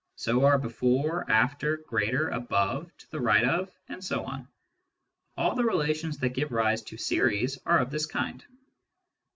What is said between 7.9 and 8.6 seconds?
this kind.